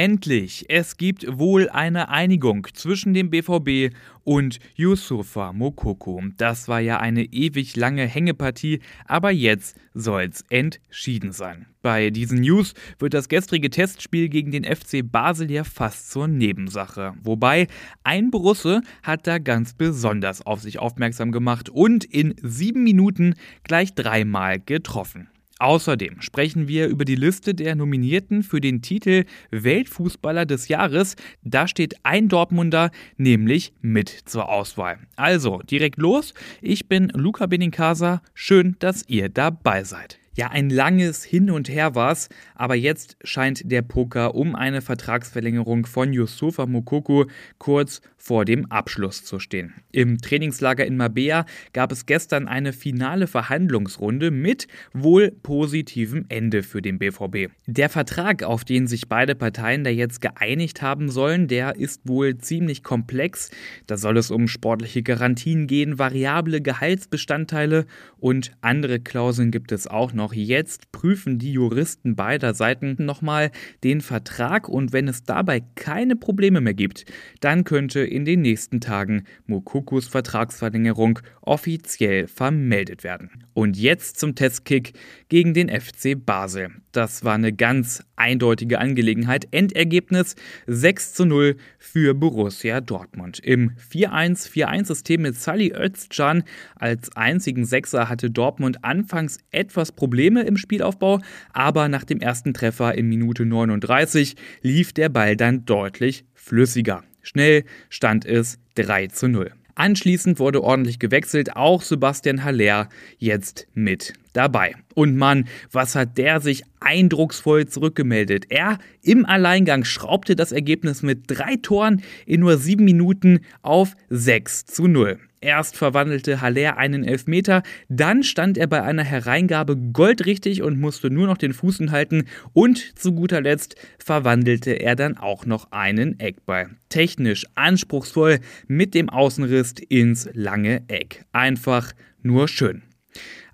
[0.00, 0.64] Endlich!
[0.70, 6.22] Es gibt wohl eine Einigung zwischen dem BVB und Yusufa Mokoko.
[6.38, 11.66] Das war ja eine ewig lange Hängepartie, aber jetzt soll's entschieden sein.
[11.82, 17.12] Bei diesen News wird das gestrige Testspiel gegen den FC Basel ja fast zur Nebensache.
[17.22, 17.66] Wobei
[18.02, 23.94] ein Borusse hat da ganz besonders auf sich aufmerksam gemacht und in sieben Minuten gleich
[23.94, 25.28] dreimal getroffen.
[25.60, 31.16] Außerdem sprechen wir über die Liste der Nominierten für den Titel Weltfußballer des Jahres.
[31.42, 34.98] Da steht ein Dortmunder nämlich mit zur Auswahl.
[35.16, 36.32] Also direkt los.
[36.62, 38.22] Ich bin Luca Benincasa.
[38.32, 40.19] Schön, dass ihr dabei seid.
[40.36, 45.86] Ja, ein langes Hin und Her war's, aber jetzt scheint der Poker um eine Vertragsverlängerung
[45.86, 47.26] von Yusufa Mokoko
[47.58, 49.74] kurz vor dem Abschluss zu stehen.
[49.90, 56.80] Im Trainingslager in Mabea gab es gestern eine finale Verhandlungsrunde mit wohl positivem Ende für
[56.80, 57.52] den BVB.
[57.66, 62.38] Der Vertrag, auf den sich beide Parteien da jetzt geeinigt haben sollen, der ist wohl
[62.38, 63.50] ziemlich komplex.
[63.88, 67.86] Da soll es um sportliche Garantien gehen, variable Gehaltsbestandteile
[68.18, 70.19] und andere Klauseln gibt es auch noch.
[70.32, 73.50] Jetzt prüfen die Juristen beider Seiten nochmal
[73.82, 77.04] den Vertrag und wenn es dabei keine Probleme mehr gibt,
[77.40, 83.30] dann könnte in den nächsten Tagen Mokokus Vertragsverlängerung offiziell vermeldet werden.
[83.54, 84.92] Und jetzt zum Testkick
[85.28, 86.70] gegen den FC Basel.
[86.92, 89.48] Das war eine ganz eindeutige Angelegenheit.
[89.50, 93.40] Endergebnis 6 zu 0 für Borussia Dortmund.
[93.40, 96.44] Im 4-1-4-1-System mit Sally Özcan
[96.76, 101.20] als einzigen Sechser hatte Dortmund anfangs etwas Probleme im Spielaufbau,
[101.52, 107.02] aber nach dem ersten Treffer in Minute 39 lief der Ball dann deutlich flüssiger.
[107.22, 109.52] Schnell stand es 3 zu 0.
[109.74, 114.74] Anschließend wurde ordentlich gewechselt, auch Sebastian Haller jetzt mit dabei.
[114.94, 118.46] Und Mann, was hat der sich eindrucksvoll zurückgemeldet.
[118.48, 124.64] Er im Alleingang schraubte das Ergebnis mit drei Toren in nur sieben Minuten auf 6
[124.64, 125.18] zu 0.
[125.42, 131.26] Erst verwandelte Haller einen Elfmeter, dann stand er bei einer Hereingabe goldrichtig und musste nur
[131.26, 136.68] noch den Fuß halten und zu guter Letzt verwandelte er dann auch noch einen Eckball.
[136.90, 141.24] Technisch anspruchsvoll mit dem Außenriss ins lange Eck.
[141.32, 142.82] Einfach nur schön.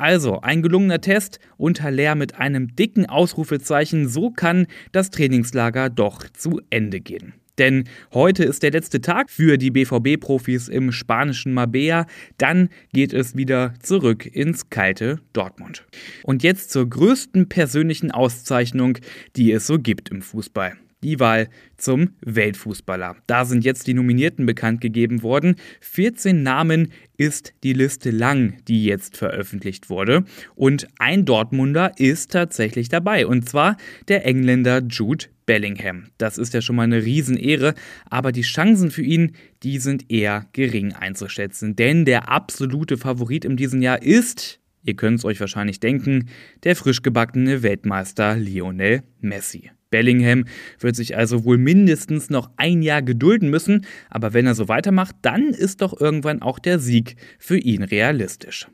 [0.00, 4.08] Also, ein gelungener Test unter Leer mit einem dicken Ausrufezeichen.
[4.08, 7.34] So kann das Trainingslager doch zu Ende gehen.
[7.58, 7.84] Denn
[8.14, 12.06] heute ist der letzte Tag für die BVB-Profis im spanischen Mabea.
[12.38, 15.84] Dann geht es wieder zurück ins kalte Dortmund.
[16.22, 18.96] Und jetzt zur größten persönlichen Auszeichnung,
[19.36, 23.16] die es so gibt im Fußball die Wahl zum Weltfußballer.
[23.26, 25.56] Da sind jetzt die Nominierten bekannt gegeben worden.
[25.80, 30.24] 14 Namen ist die Liste lang, die jetzt veröffentlicht wurde.
[30.54, 33.26] Und ein Dortmunder ist tatsächlich dabei.
[33.26, 33.76] Und zwar
[34.08, 36.06] der Engländer Jude Bellingham.
[36.16, 37.74] Das ist ja schon mal eine Riesenehre,
[38.08, 39.32] aber die Chancen für ihn,
[39.64, 41.74] die sind eher gering einzuschätzen.
[41.74, 46.28] Denn der absolute Favorit in diesem Jahr ist, ihr könnt es euch wahrscheinlich denken,
[46.64, 49.70] der frisch gebackene Weltmeister Lionel Messi.
[49.90, 50.44] Bellingham
[50.78, 55.16] wird sich also wohl mindestens noch ein Jahr gedulden müssen, aber wenn er so weitermacht,
[55.22, 58.68] dann ist doch irgendwann auch der Sieg für ihn realistisch.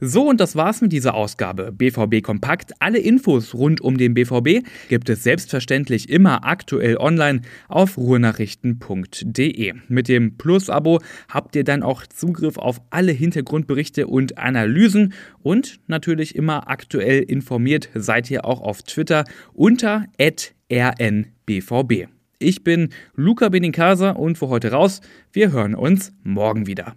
[0.00, 1.72] So, und das war's mit dieser Ausgabe.
[1.72, 2.72] BVB Kompakt.
[2.80, 9.74] Alle Infos rund um den BVB gibt es selbstverständlich immer aktuell online auf ruhrnachrichten.de.
[9.88, 16.34] Mit dem Plus-Abo habt ihr dann auch Zugriff auf alle Hintergrundberichte und Analysen und natürlich
[16.34, 19.24] immer aktuell informiert seid ihr auch auf Twitter
[19.54, 20.04] unter
[20.70, 22.08] rnbvb.
[22.38, 25.00] Ich bin Luca Benincasa und für heute raus.
[25.32, 26.96] Wir hören uns morgen wieder.